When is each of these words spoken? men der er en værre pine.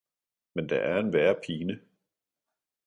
men 0.55 0.69
der 0.69 0.75
er 0.79 0.99
en 0.99 1.13
værre 1.13 1.35
pine. 1.45 1.79